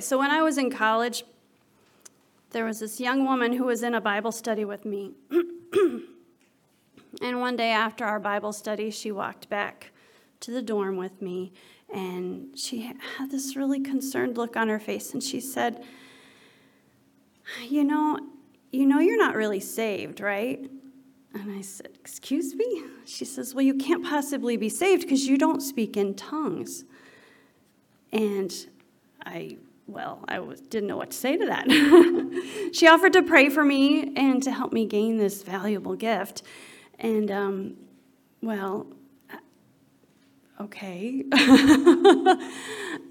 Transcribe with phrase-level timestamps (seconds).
[0.00, 1.24] So when I was in college,
[2.50, 5.12] there was this young woman who was in a Bible study with me.
[7.20, 9.90] and one day after our Bible study, she walked back
[10.40, 11.52] to the dorm with me
[11.92, 15.82] and she had this really concerned look on her face and she said,
[17.68, 18.20] "You know,
[18.70, 20.70] you know you're not really saved, right?"
[21.34, 22.84] And I said, Excuse me?
[23.04, 26.84] She says, Well, you can't possibly be saved because you don't speak in tongues.
[28.12, 28.52] And
[29.24, 30.38] I, well, I
[30.68, 32.70] didn't know what to say to that.
[32.72, 36.42] she offered to pray for me and to help me gain this valuable gift.
[36.98, 37.76] And, um,
[38.42, 38.86] well,
[39.32, 39.38] uh,
[40.64, 41.24] okay.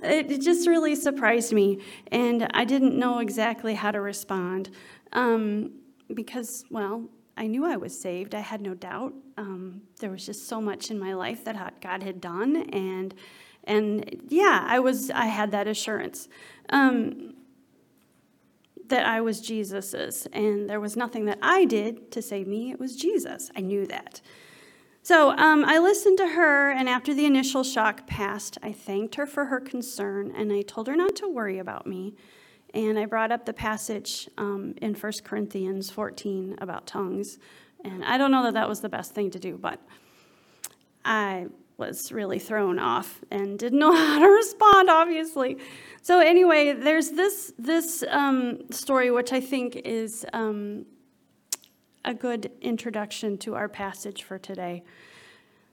[0.03, 1.81] it just really surprised me.
[2.11, 4.69] And I didn't know exactly how to respond.
[5.13, 5.71] Um,
[6.13, 8.35] because, well, I knew I was saved.
[8.35, 9.13] I had no doubt.
[9.37, 13.13] Um, there was just so much in my life that God had done, and
[13.67, 15.11] and yeah, I was.
[15.11, 16.27] I had that assurance
[16.69, 17.35] um,
[18.87, 22.71] that I was Jesus's, and there was nothing that I did to save me.
[22.71, 23.51] It was Jesus.
[23.55, 24.21] I knew that.
[25.03, 29.25] So um, I listened to her, and after the initial shock passed, I thanked her
[29.25, 32.15] for her concern, and I told her not to worry about me.
[32.73, 37.39] And I brought up the passage um, in 1 Corinthians 14 about tongues.
[37.85, 39.81] And I don't know that that was the best thing to do, but
[41.05, 41.47] I
[41.77, 45.57] was really thrown off and didn't know how to respond, obviously.
[46.01, 50.85] So anyway, there's this this um, story which I think is um,
[52.03, 54.83] a good introduction to our passage for today.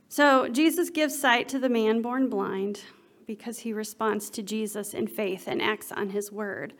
[0.08, 2.82] So Jesus gives sight to the man born blind
[3.26, 6.74] because he responds to Jesus in faith and acts on his word.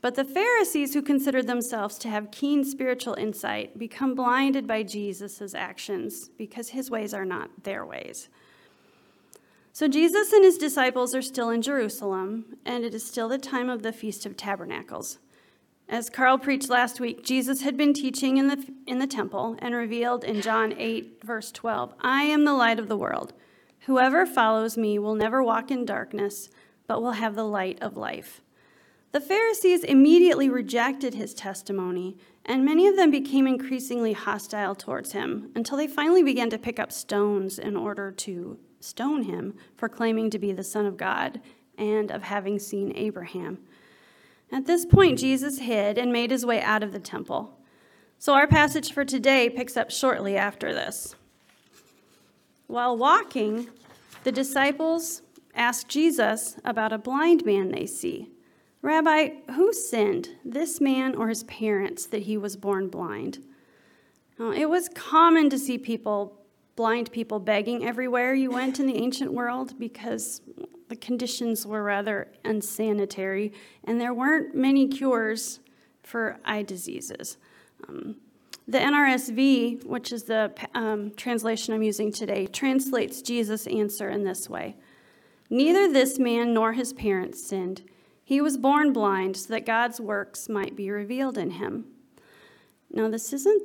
[0.00, 5.54] But the Pharisees, who considered themselves to have keen spiritual insight, become blinded by Jesus'
[5.54, 8.28] actions because his ways are not their ways.
[9.74, 13.68] So Jesus and his disciples are still in Jerusalem, and it is still the time
[13.68, 15.18] of the Feast of Tabernacles.
[15.88, 19.74] As Carl preached last week, Jesus had been teaching in the, in the temple and
[19.74, 23.32] revealed in John 8, verse 12, I am the light of the world.
[23.86, 26.50] Whoever follows me will never walk in darkness,
[26.86, 28.42] but will have the light of life.
[29.10, 35.50] The Pharisees immediately rejected his testimony, and many of them became increasingly hostile towards him
[35.56, 40.30] until they finally began to pick up stones in order to stone him for claiming
[40.30, 41.40] to be the Son of God
[41.78, 43.58] and of having seen Abraham.
[44.52, 47.58] At this point, Jesus hid and made his way out of the temple.
[48.18, 51.16] So our passage for today picks up shortly after this.
[52.66, 53.68] While walking,
[54.22, 55.22] the disciples
[55.54, 58.30] ask Jesus about a blind man they see.
[58.82, 63.42] Rabbi, who sinned, this man or his parents, that he was born blind?
[64.38, 66.38] Now, it was common to see people,
[66.76, 70.40] blind people, begging everywhere you went in the ancient world because
[70.88, 73.52] the conditions were rather unsanitary
[73.84, 75.60] and there weren't many cures
[76.02, 77.38] for eye diseases.
[77.88, 78.16] Um,
[78.66, 84.48] the NRSV, which is the um, translation I'm using today, translates Jesus' answer in this
[84.48, 84.76] way
[85.50, 87.82] Neither this man nor his parents sinned.
[88.24, 91.84] He was born blind so that God's works might be revealed in him.
[92.90, 93.62] Now, this isn't,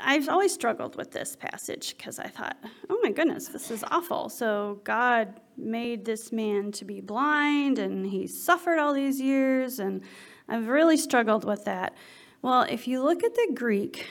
[0.00, 2.56] I've always struggled with this passage because I thought,
[2.88, 4.28] oh my goodness, this is awful.
[4.28, 10.02] So, God made this man to be blind and he suffered all these years, and
[10.48, 11.94] I've really struggled with that.
[12.42, 14.06] Well, if you look at the Greek,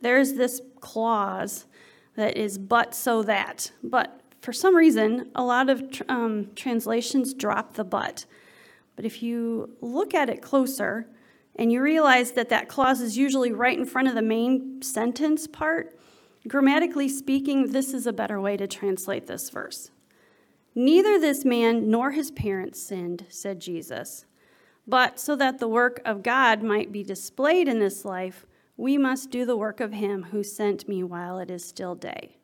[0.00, 1.66] there's this clause
[2.14, 3.72] that is but so that.
[3.82, 8.26] But for some reason, a lot of um, translations drop the but.
[8.96, 11.08] But if you look at it closer
[11.58, 15.48] and you realize that that clause is usually right in front of the main sentence
[15.48, 15.98] part,
[16.46, 19.90] grammatically speaking, this is a better way to translate this verse.
[20.74, 24.24] Neither this man nor his parents sinned, said Jesus.
[24.86, 28.46] But so that the work of God might be displayed in this life,
[28.76, 32.36] we must do the work of him who sent me while it is still day.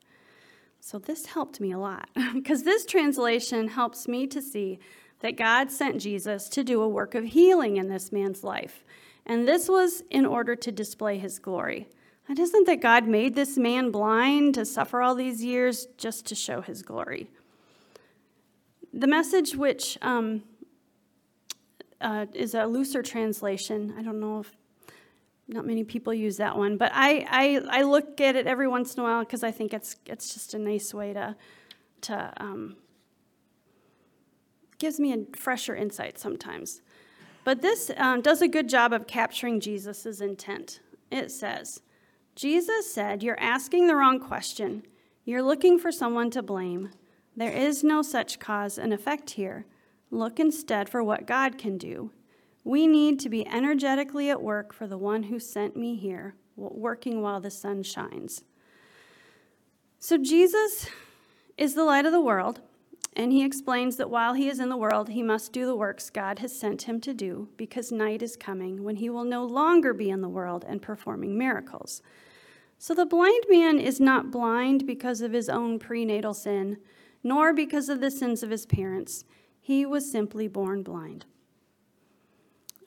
[0.81, 4.81] So, this helped me a lot because this translation helps me to see
[5.21, 8.85] that God sent Jesus to do a work of healing in this man's life.
[9.27, 11.89] And this was in order to display his glory.
[12.29, 16.35] It isn't that God made this man blind to suffer all these years just to
[16.35, 17.31] show his glory.
[18.93, 20.43] The message, which um,
[22.01, 24.57] uh, is a looser translation, I don't know if
[25.49, 28.95] not many people use that one, but I, I, I look at it every once
[28.95, 31.37] in a while because I think it's, it's just a nice way to,
[32.03, 32.77] to um,
[34.79, 36.81] gives me a fresher insight sometimes.
[37.45, 40.81] But this um, does a good job of capturing Jesus' intent.
[41.11, 41.83] It says,
[42.35, 44.87] Jesus said, You're asking the wrong question.
[45.25, 46.91] You're looking for someone to blame.
[47.37, 49.67] There is no such cause and effect here.
[50.11, 52.11] Look instead for what God can do.
[52.63, 57.21] We need to be energetically at work for the one who sent me here, working
[57.21, 58.43] while the sun shines.
[59.99, 60.89] So, Jesus
[61.57, 62.61] is the light of the world,
[63.17, 66.11] and he explains that while he is in the world, he must do the works
[66.11, 69.95] God has sent him to do because night is coming when he will no longer
[69.95, 72.03] be in the world and performing miracles.
[72.79, 76.79] So the blind man is not blind because of his own prenatal sin,
[77.23, 79.25] nor because of the sins of his parents.
[79.61, 81.25] He was simply born blind.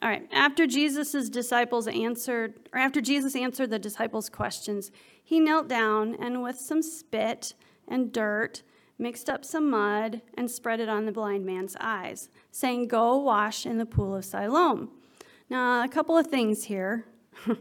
[0.00, 4.92] All right, after Jesus' disciples answered, or after Jesus answered the disciples' questions,
[5.24, 7.54] he knelt down and with some spit
[7.88, 8.62] and dirt
[8.98, 13.64] mixed up some mud and spread it on the blind man's eyes, saying, Go wash
[13.64, 14.90] in the pool of Siloam.
[15.48, 17.06] Now, a couple of things here.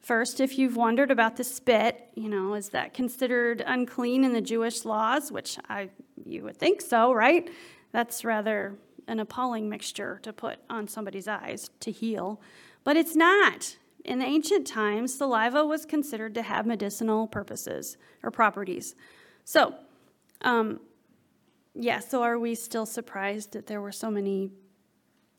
[0.00, 4.40] First, if you've wondered about the spit, you know, is that considered unclean in the
[4.40, 5.30] Jewish laws?
[5.30, 5.90] Which I,
[6.24, 7.48] you would think so, right?
[7.92, 8.74] That's rather
[9.06, 12.40] an appalling mixture to put on somebody's eyes to heal.
[12.84, 13.76] But it's not.
[14.04, 18.94] In the ancient times, saliva was considered to have medicinal purposes or properties.
[19.44, 19.74] So,
[20.42, 20.80] um,
[21.74, 24.50] yeah, so are we still surprised that there were so many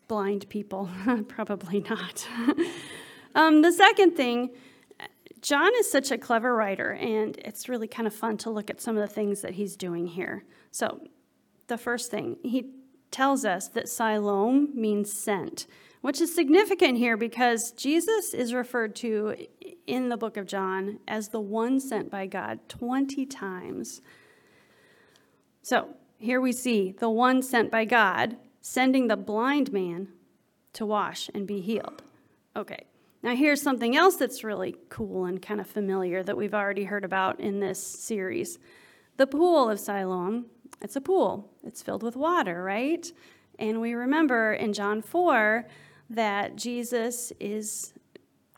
[0.07, 0.89] blind people?
[1.27, 2.27] Probably not.
[3.33, 4.49] Um, the second thing,
[5.41, 8.81] John is such a clever writer, and it's really kind of fun to look at
[8.81, 10.43] some of the things that he's doing here.
[10.71, 11.01] So,
[11.67, 12.71] the first thing, he
[13.09, 15.67] tells us that Siloam means sent,
[16.01, 19.35] which is significant here because Jesus is referred to
[19.87, 24.01] in the book of John as the one sent by God 20 times.
[25.61, 30.09] So, here we see the one sent by God sending the blind man
[30.73, 32.03] to wash and be healed.
[32.55, 32.85] Okay,
[33.23, 37.05] now, here's something else that's really cool and kind of familiar that we've already heard
[37.05, 38.57] about in this series.
[39.17, 40.47] The pool of Siloam,
[40.81, 43.11] it's a pool, it's filled with water, right?
[43.59, 45.67] And we remember in John 4
[46.09, 47.93] that Jesus is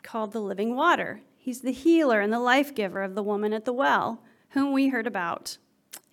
[0.02, 1.20] called the living water.
[1.36, 4.88] He's the healer and the life giver of the woman at the well, whom we
[4.88, 5.58] heard about.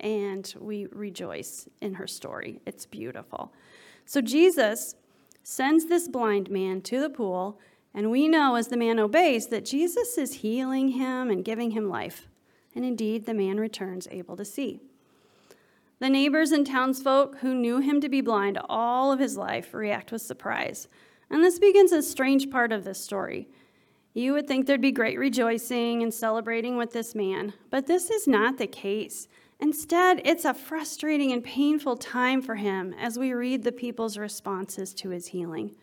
[0.01, 2.59] And we rejoice in her story.
[2.65, 3.53] It's beautiful.
[4.05, 4.95] So Jesus
[5.43, 7.59] sends this blind man to the pool
[7.93, 11.89] and we know as the man obeys that Jesus is healing him and giving him
[11.89, 12.27] life.
[12.73, 14.79] And indeed, the man returns able to see.
[15.99, 20.11] The neighbors and townsfolk who knew him to be blind all of his life react
[20.11, 20.87] with surprise.
[21.29, 23.49] And this begins a strange part of this story.
[24.13, 28.27] You would think there'd be great rejoicing and celebrating with this man, but this is
[28.27, 29.27] not the case.
[29.61, 34.91] Instead, it's a frustrating and painful time for him as we read the people's responses
[34.95, 35.75] to his healing.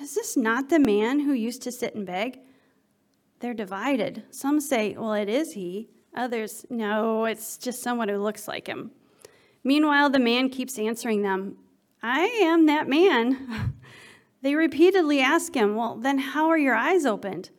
[0.00, 2.40] Is this not the man who used to sit and beg?
[3.40, 4.24] They're divided.
[4.30, 5.90] Some say, well, it is he.
[6.14, 8.90] Others, no, it's just someone who looks like him.
[9.62, 11.58] Meanwhile, the man keeps answering them,
[12.02, 13.74] I am that man.
[14.42, 17.50] they repeatedly ask him, Well, then how are your eyes opened?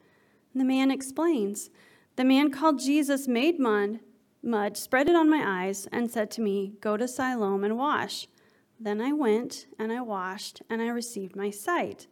[0.54, 1.70] And the man explains,
[2.16, 4.00] The man called Jesus made mud,
[4.42, 8.28] mud, spread it on my eyes, and said to me, Go to Siloam and wash.
[8.80, 12.08] Then I went and I washed, and I received my sight.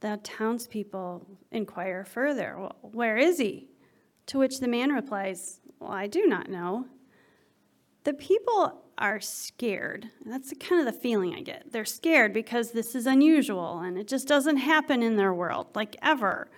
[0.00, 3.68] The townspeople inquire further, well, Where is he?
[4.26, 6.86] To which the man replies, Well, I do not know.
[8.04, 10.10] The people are scared.
[10.24, 11.72] That's kind of the feeling I get.
[11.72, 15.96] They're scared because this is unusual and it just doesn't happen in their world, like
[16.02, 16.48] ever.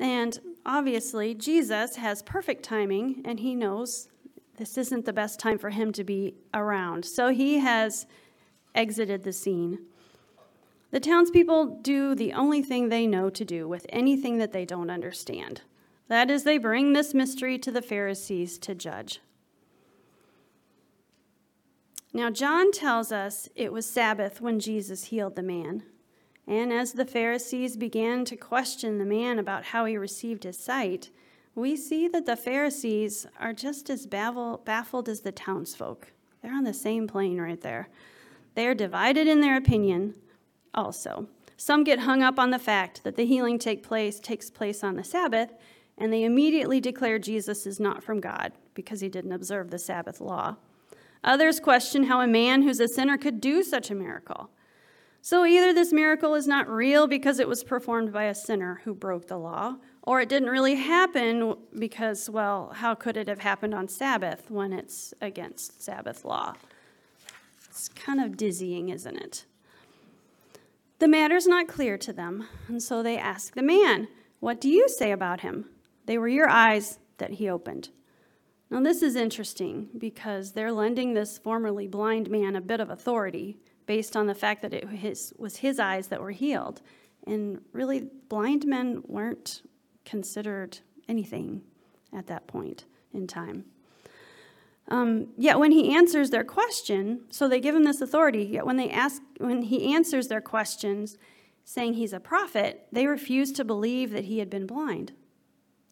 [0.00, 4.08] And obviously, Jesus has perfect timing and he knows
[4.58, 7.04] this isn't the best time for him to be around.
[7.04, 8.06] So he has
[8.74, 9.78] exited the scene.
[10.90, 14.90] The townspeople do the only thing they know to do with anything that they don't
[14.90, 15.62] understand.
[16.08, 19.20] That is, they bring this mystery to the Pharisees to judge.
[22.12, 25.82] Now, John tells us it was Sabbath when Jesus healed the man.
[26.46, 31.10] And as the Pharisees began to question the man about how he received his sight,
[31.54, 36.12] we see that the Pharisees are just as baffled as the townsfolk.
[36.42, 37.88] They're on the same plane right there.
[38.54, 40.14] They are divided in their opinion
[40.72, 41.26] also.
[41.56, 44.96] Some get hung up on the fact that the healing take place, takes place on
[44.96, 45.54] the Sabbath,
[45.98, 50.20] and they immediately declare Jesus is not from God because he didn't observe the Sabbath
[50.20, 50.56] law.
[51.24, 54.50] Others question how a man who's a sinner could do such a miracle.
[55.26, 58.94] So either this miracle is not real because it was performed by a sinner who
[58.94, 63.74] broke the law, or it didn't really happen because, well, how could it have happened
[63.74, 66.54] on Sabbath when it's against Sabbath law?
[67.64, 69.46] It's kind of dizzying, isn't it?
[71.00, 74.06] The matter's not clear to them, and so they ask the man,
[74.38, 75.70] What do you say about him?
[76.04, 77.88] They were your eyes that he opened.
[78.70, 83.58] Now, this is interesting because they're lending this formerly blind man a bit of authority
[83.86, 84.86] based on the fact that it
[85.38, 86.82] was his eyes that were healed.
[87.26, 89.62] And really, blind men weren't
[90.04, 90.78] considered
[91.08, 91.62] anything
[92.12, 93.64] at that point in time.
[94.88, 98.44] Um, yet when he answers their question, so they give him this authority.
[98.44, 101.18] Yet when they ask, when he answers their questions,
[101.64, 105.12] saying he's a prophet, they refuse to believe that he had been blind.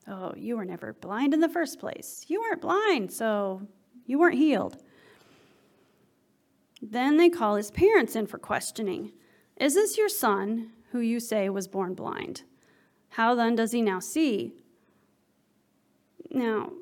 [0.06, 2.26] Oh, you were never blind in the first place.
[2.28, 3.62] You weren't blind, so
[4.06, 4.84] you weren't healed.
[6.91, 9.12] Then they call his parents in for questioning.
[9.57, 12.43] Is this your son, who you say was born blind?
[13.11, 14.53] How then does he now see?
[16.31, 16.73] Now,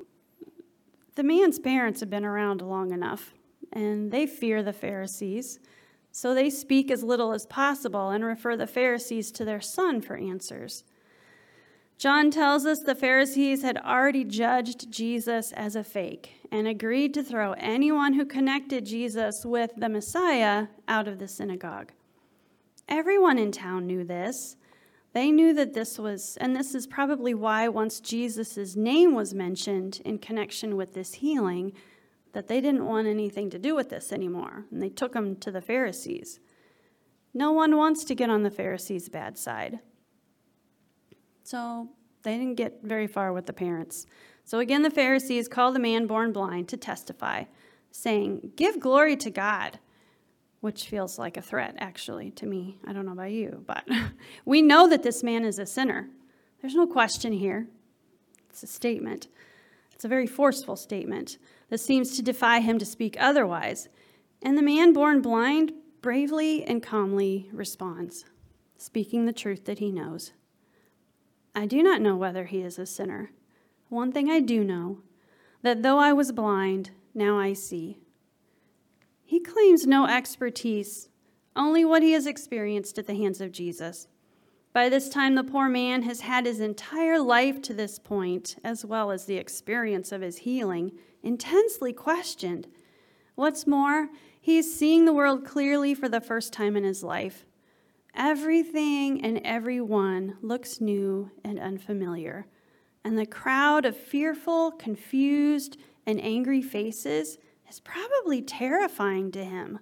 [1.15, 3.33] the man's parents have been around long enough,
[3.71, 5.59] and they fear the Pharisees,
[6.11, 10.17] so they speak as little as possible and refer the Pharisees to their son for
[10.17, 10.83] answers.
[11.97, 17.23] John tells us the Pharisees had already judged Jesus as a fake and agreed to
[17.23, 21.91] throw anyone who connected Jesus with the Messiah out of the synagogue.
[22.89, 24.57] Everyone in town knew this.
[25.13, 30.01] They knew that this was, and this is probably why once Jesus' name was mentioned
[30.03, 31.71] in connection with this healing,
[32.33, 35.51] that they didn't want anything to do with this anymore, and they took him to
[35.51, 36.39] the Pharisees.
[37.33, 39.79] No one wants to get on the Pharisees' bad side.
[41.43, 41.89] So
[42.23, 44.05] they didn't get very far with the parents.
[44.43, 47.45] So again, the Pharisees called the man born blind to testify,
[47.91, 49.79] saying, Give glory to God
[50.63, 52.77] which feels like a threat, actually, to me.
[52.87, 53.85] I don't know about you, but
[54.45, 56.07] we know that this man is a sinner.
[56.61, 57.67] There's no question here.
[58.49, 59.27] It's a statement.
[59.91, 63.89] It's a very forceful statement that seems to defy him to speak otherwise.
[64.41, 68.23] And the man born blind bravely and calmly responds,
[68.77, 70.31] speaking the truth that he knows.
[71.55, 73.31] I do not know whether he is a sinner.
[73.89, 74.99] One thing I do know
[75.61, 77.99] that though I was blind, now I see.
[79.23, 81.09] He claims no expertise,
[81.55, 84.07] only what he has experienced at the hands of Jesus.
[84.73, 88.83] By this time, the poor man has had his entire life to this point, as
[88.83, 92.67] well as the experience of his healing, intensely questioned.
[93.35, 94.09] What's more,
[94.41, 97.45] he's seeing the world clearly for the first time in his life.
[98.15, 102.45] Everything and everyone looks new and unfamiliar,
[103.03, 107.37] and the crowd of fearful, confused, and angry faces
[107.69, 109.79] is probably terrifying to him.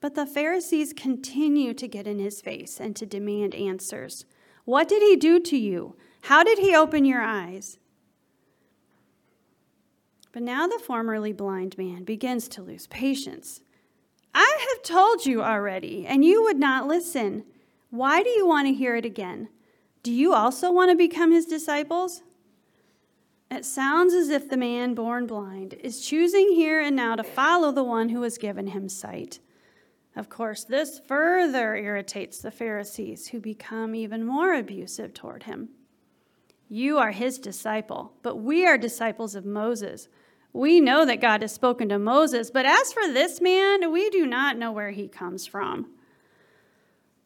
[0.00, 4.24] But the Pharisees continue to get in his face and to demand answers.
[4.64, 5.96] What did he do to you?
[6.22, 7.78] How did he open your eyes?
[10.32, 13.62] But now the formerly blind man begins to lose patience.
[14.34, 17.44] I have told you already, and you would not listen.
[17.90, 19.48] Why do you want to hear it again?
[20.02, 22.22] Do you also want to become his disciples?
[23.50, 27.72] It sounds as if the man born blind is choosing here and now to follow
[27.72, 29.40] the one who has given him sight.
[30.14, 35.70] Of course, this further irritates the Pharisees, who become even more abusive toward him.
[36.68, 40.08] You are his disciple, but we are disciples of Moses.
[40.52, 44.26] We know that God has spoken to Moses, but as for this man, we do
[44.26, 45.90] not know where he comes from.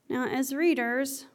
[0.08, 1.26] Now, as readers,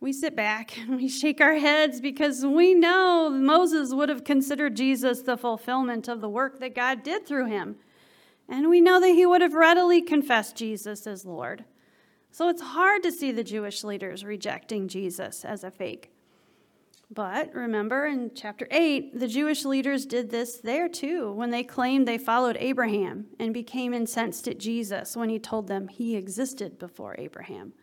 [0.00, 4.76] we sit back and we shake our heads because we know Moses would have considered
[4.76, 7.76] Jesus the fulfillment of the work that God did through him.
[8.48, 11.64] And we know that he would have readily confessed Jesus as Lord.
[12.32, 16.10] So it's hard to see the Jewish leaders rejecting Jesus as a fake.
[17.14, 22.08] But remember in chapter 8, the Jewish leaders did this there too when they claimed
[22.08, 27.14] they followed Abraham and became incensed at Jesus when he told them he existed before
[27.18, 27.74] Abraham.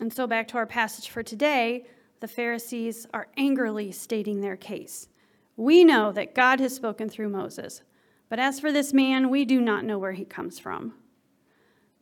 [0.00, 1.84] And so, back to our passage for today,
[2.20, 5.08] the Pharisees are angrily stating their case.
[5.56, 7.82] We know that God has spoken through Moses,
[8.30, 10.94] but as for this man, we do not know where he comes from.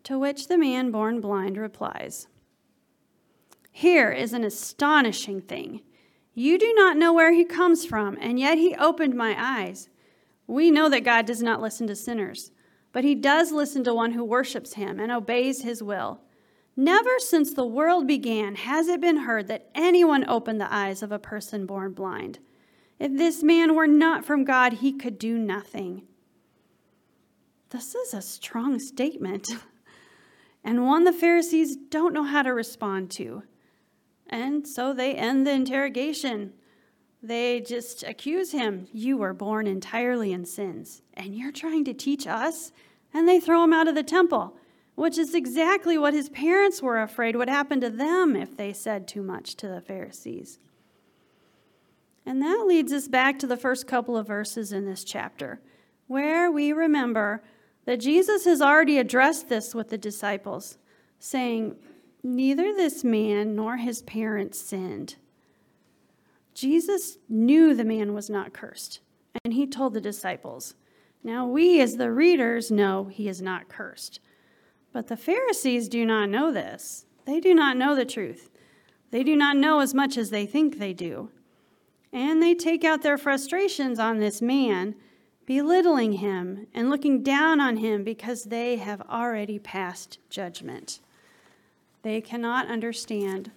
[0.05, 2.29] To which the man born blind replies
[3.79, 5.83] Here is an astonishing thing.
[6.33, 9.91] You do not know where he comes from, and yet he opened my eyes.
[10.47, 12.53] We know that God does not listen to sinners,
[12.91, 16.23] but he does listen to one who worships him and obeys his will.
[16.75, 21.13] Never since the world began has it been heard that anyone opened the eyes of
[21.13, 22.39] a person born blind.
[22.99, 26.05] If this man were not from God, he could do nothing.
[27.69, 29.51] This is a strong statement,
[30.65, 33.43] and one the Pharisees don't know how to respond to.
[34.29, 36.53] And so they end the interrogation.
[37.23, 38.89] They just accuse him.
[38.93, 42.73] You were born entirely in sins, and you're trying to teach us?
[43.15, 44.57] And they throw him out of the temple
[44.97, 49.07] which is exactly what his parents were afraid would happen to them if they said
[49.07, 50.59] too much to the Pharisees.
[52.25, 55.61] And that leads us back to the first couple of verses in this chapter,
[56.09, 57.45] where we remember
[57.85, 60.79] that Jesus has already addressed this with the disciples,
[61.21, 61.77] saying,
[62.23, 65.17] Neither this man nor his parents sinned.
[66.55, 69.01] Jesus knew the man was not cursed,
[69.45, 70.75] and he told the disciples,
[71.23, 74.21] Now we, as the readers, know he is not cursed.
[74.93, 77.05] But the Pharisees do not know this.
[77.27, 78.51] They do not know the truth.
[79.11, 81.31] They do not know as much as they think they do.
[82.13, 84.95] And they take out their frustrations on this man,
[85.45, 91.01] belittling him and looking down on him because they have already passed judgment.
[92.07, 93.51] They cannot understand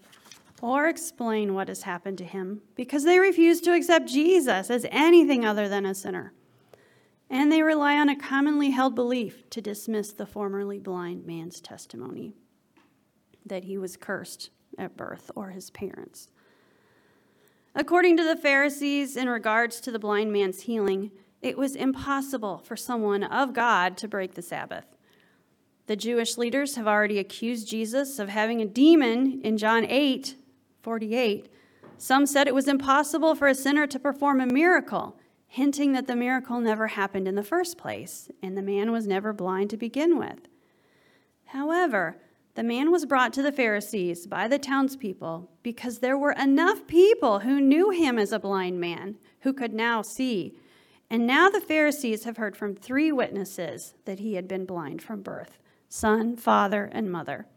[0.59, 5.45] or explain what has happened to him because they refuse to accept Jesus as anything
[5.45, 6.33] other than a sinner.
[7.29, 12.33] And they rely on a commonly held belief to dismiss the formerly blind man's testimony
[13.45, 16.29] that he was cursed at birth or his parents.
[17.75, 21.11] According to the Pharisees, in regards to the blind man's healing,
[21.43, 24.87] it was impossible for someone of God to break the Sabbath.
[25.89, 30.35] The Jewish leaders have already accused Jesus of having a demon in John 8
[30.83, 31.51] 48.
[31.97, 35.17] Some said it was impossible for a sinner to perform a miracle,
[35.47, 39.33] hinting that the miracle never happened in the first place and the man was never
[39.33, 40.47] blind to begin with.
[41.45, 42.21] However,
[42.53, 47.39] the man was brought to the Pharisees by the townspeople because there were enough people
[47.39, 50.55] who knew him as a blind man who could now see.
[51.09, 55.23] And now the Pharisees have heard from three witnesses that he had been blind from
[55.23, 55.57] birth
[55.89, 57.47] son, father, and mother.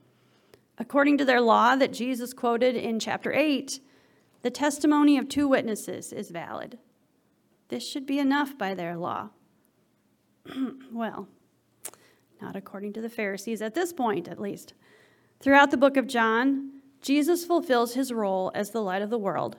[0.79, 3.79] According to their law that Jesus quoted in chapter 8,
[4.41, 6.79] the testimony of two witnesses is valid.
[7.69, 9.31] This should be enough by their law.
[10.93, 11.29] well,
[12.41, 14.75] not according to the Pharisees at this point, at least.
[15.41, 19.57] Throughout the book of John, Jesus fulfills his role as the light of the world,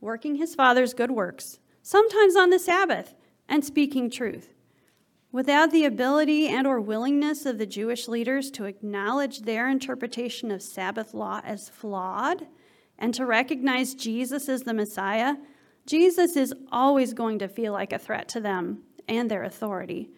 [0.00, 3.14] working his Father's good works, sometimes on the Sabbath,
[3.48, 4.52] and speaking truth.
[5.32, 10.60] Without the ability and or willingness of the Jewish leaders to acknowledge their interpretation of
[10.60, 12.46] Sabbath law as flawed
[12.98, 15.36] and to recognize Jesus as the Messiah,
[15.86, 20.10] Jesus is always going to feel like a threat to them and their authority.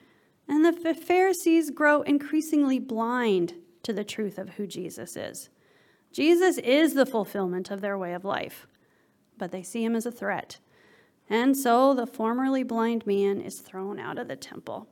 [0.49, 5.49] And the Pharisees grow increasingly blind to the truth of who Jesus is.
[6.13, 8.67] Jesus is the fulfillment of their way of life,
[9.39, 10.59] but they see him as a threat.
[11.31, 14.89] And so the formerly blind man is thrown out of the temple.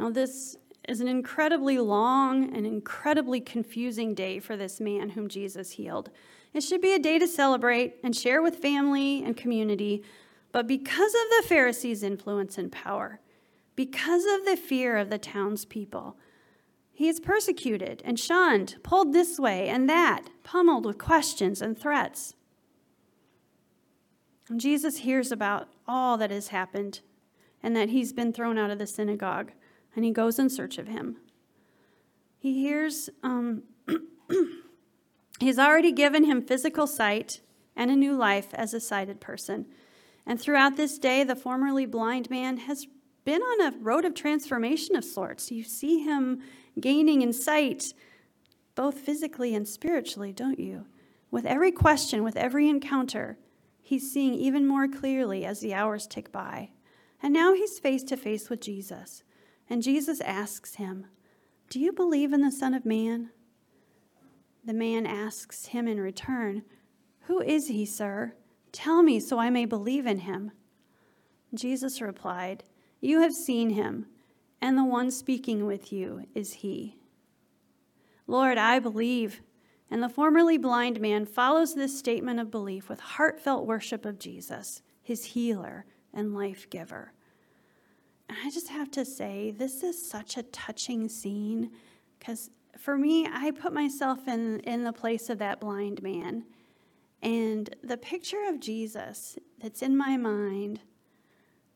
[0.00, 0.56] Now, this
[0.88, 6.10] is an incredibly long and incredibly confusing day for this man whom Jesus healed.
[6.54, 10.02] It should be a day to celebrate and share with family and community,
[10.52, 13.20] but because of the Pharisees' influence and power,
[13.76, 16.16] because of the fear of the townspeople,
[16.94, 22.34] he is persecuted and shunned, pulled this way and that, pummeled with questions and threats.
[24.48, 27.00] And Jesus hears about all that has happened
[27.62, 29.52] and that he's been thrown out of the synagogue
[29.94, 31.16] and he goes in search of him.
[32.38, 33.64] He hears, um,
[35.40, 37.40] he's already given him physical sight
[37.76, 39.66] and a new life as a sighted person.
[40.26, 42.86] And throughout this day, the formerly blind man has
[43.24, 45.50] been on a road of transformation of sorts.
[45.50, 46.40] You see him
[46.78, 47.92] gaining in sight,
[48.74, 50.86] both physically and spiritually, don't you?
[51.30, 53.38] With every question, with every encounter,
[53.82, 56.70] he's seeing even more clearly as the hours tick by.
[57.22, 59.22] And now he's face to face with Jesus.
[59.70, 61.06] And Jesus asks him,
[61.70, 63.30] Do you believe in the Son of Man?
[64.64, 66.62] The man asks him in return,
[67.22, 68.34] Who is he, sir?
[68.72, 70.50] Tell me so I may believe in him.
[71.54, 72.64] Jesus replied,
[73.00, 74.06] You have seen him,
[74.60, 76.98] and the one speaking with you is he.
[78.26, 79.40] Lord, I believe.
[79.90, 84.82] And the formerly blind man follows this statement of belief with heartfelt worship of Jesus,
[85.02, 87.12] his healer and life giver.
[88.30, 91.70] I just have to say, this is such a touching scene
[92.18, 96.44] because for me, I put myself in, in the place of that blind man.
[97.22, 100.80] And the picture of Jesus that's in my mind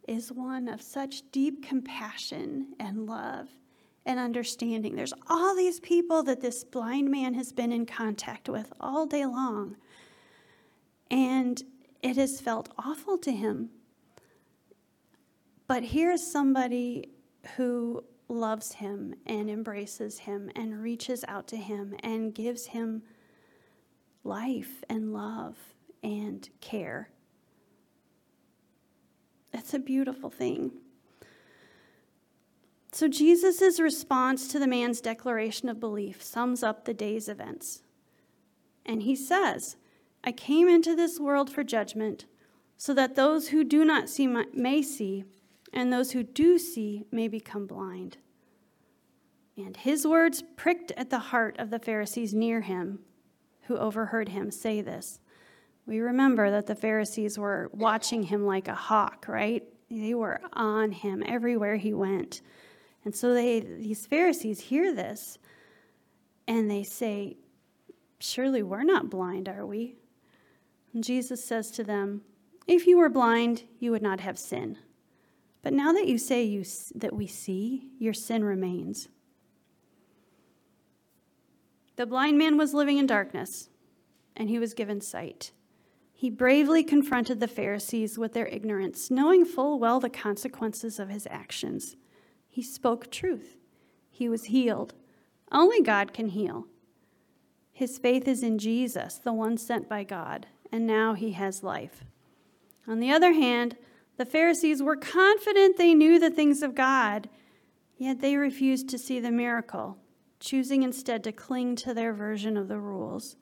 [0.09, 3.49] is one of such deep compassion and love
[4.07, 4.95] and understanding.
[4.95, 9.27] There's all these people that this blind man has been in contact with all day
[9.27, 9.77] long.
[11.11, 11.63] And
[12.03, 13.71] it has felt awful to him
[15.67, 17.11] but here's somebody
[17.57, 23.03] who loves him and embraces him and reaches out to him and gives him
[24.25, 25.57] life and love
[26.03, 27.11] and care.
[29.53, 30.73] It's a beautiful thing.
[32.93, 37.83] So, Jesus' response to the man's declaration of belief sums up the day's events.
[38.87, 39.77] And he says,
[40.23, 42.27] I came into this world for judgment,
[42.77, 45.25] so that those who do not see may see,
[45.75, 48.17] and those who do see may become blind.
[49.57, 53.01] And his words pricked at the heart of the Pharisees near him,
[53.63, 55.21] who overheard him say this.
[55.87, 59.65] We remember that the Pharisees were watching him like a hawk, right?
[59.91, 62.41] They were on him everywhere he went.
[63.05, 65.39] And so they these Pharisees hear this
[66.49, 67.37] and they say,
[68.19, 69.97] Surely we're not blind, are we?
[70.95, 72.23] And Jesus says to them,
[72.67, 74.79] If you were blind, you would not have sin.
[75.65, 76.63] But now that you say you,
[76.95, 79.09] that we see, your sin remains.
[81.97, 83.71] The blind man was living in darkness,
[84.37, 85.53] and he was given sight.
[86.13, 91.27] He bravely confronted the Pharisees with their ignorance, knowing full well the consequences of his
[91.31, 91.97] actions.
[92.51, 93.57] He spoke truth.
[94.11, 94.93] He was healed.
[95.51, 96.67] Only God can heal.
[97.73, 102.05] His faith is in Jesus, the one sent by God, and now he has life.
[102.87, 103.77] On the other hand,
[104.17, 107.29] the Pharisees were confident they knew the things of God,
[107.97, 109.99] yet they refused to see the miracle
[110.45, 113.37] choosing instead to cling to their version of the rules.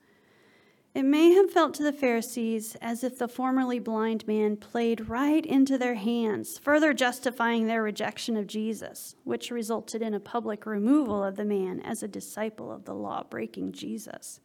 [0.95, 5.43] It may have felt to the Pharisees as if the formerly blind man played right
[5.45, 11.23] into their hands, further justifying their rejection of Jesus, which resulted in a public removal
[11.23, 14.39] of the man as a disciple of the law breaking Jesus.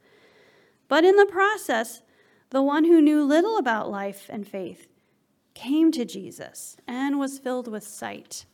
[0.89, 2.03] But in the process,
[2.51, 4.89] the one who knew little about life and faith
[5.59, 8.47] came to Jesus and was filled with sight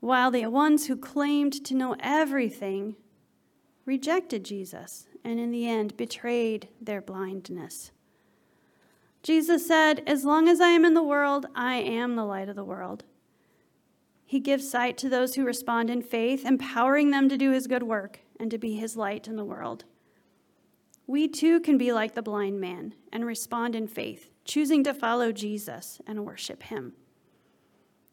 [0.00, 2.96] while the ones who claimed to know everything
[3.84, 7.92] rejected Jesus and in the end betrayed their blindness.
[9.22, 12.56] Jesus said, As long as I am in the world, I am the light of
[12.56, 13.04] the world.
[14.24, 17.84] He gives sight to those who respond in faith, empowering them to do his good
[17.84, 19.84] work and to be his light in the world.
[21.08, 25.32] We too can be like the blind man and respond in faith, choosing to follow
[25.32, 26.92] Jesus and worship him.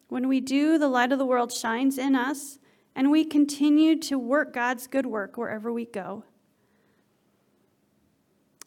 [0.08, 2.58] When we do, the light of the world shines in us,
[2.95, 6.23] and we continue to work God's good work wherever we go.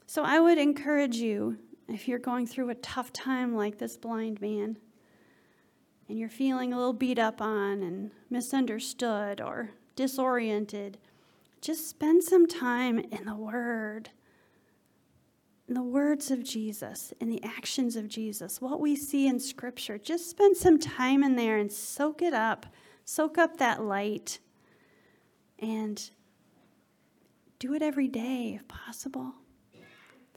[0.06, 1.56] So I would encourage you,
[1.88, 4.76] if you're going through a tough time like this blind man,
[6.06, 10.98] and you're feeling a little beat up on and misunderstood or disoriented,
[11.62, 14.10] just spend some time in the Word
[15.68, 19.98] in the words of Jesus, in the actions of Jesus, what we see in Scripture.
[19.98, 22.66] Just spend some time in there and soak it up.
[23.04, 24.38] Soak up that light.
[25.58, 26.10] And
[27.58, 29.34] do it every day if possible.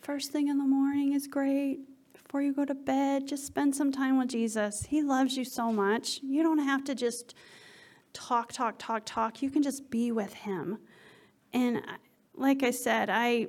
[0.02, 1.80] First thing in the morning is great.
[2.14, 4.84] Before you go to bed, just spend some time with Jesus.
[4.84, 6.20] He loves you so much.
[6.24, 7.36] You don't have to just
[8.12, 9.42] talk, talk, talk, talk.
[9.42, 10.80] You can just be with Him.
[11.54, 11.82] And
[12.34, 13.48] like I said, I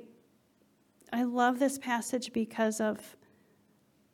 [1.13, 3.15] I love this passage because of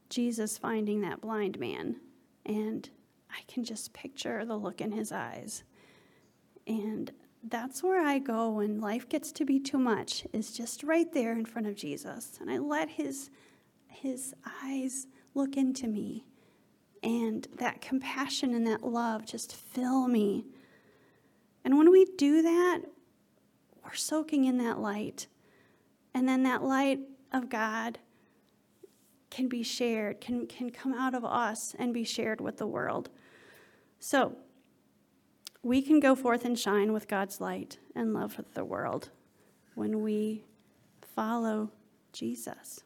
[0.09, 1.95] Jesus finding that blind man.
[2.45, 2.89] And
[3.31, 5.63] I can just picture the look in his eyes.
[6.67, 7.09] And
[7.41, 11.31] that's where I go when life gets to be too much, is just right there
[11.31, 12.37] in front of Jesus.
[12.41, 13.29] And I let his,
[13.87, 16.25] his eyes look into me.
[17.01, 20.47] And that compassion and that love just fill me.
[21.63, 22.81] And when we do that,
[23.85, 25.27] we're soaking in that light.
[26.13, 26.99] And then that light
[27.31, 27.99] of God
[29.29, 33.09] can be shared, can, can come out of us and be shared with the world.
[33.99, 34.35] So,
[35.61, 39.09] we can go forth and shine with God's light and love with the world
[39.75, 40.45] when we
[41.15, 41.71] follow
[42.13, 42.81] Jesus.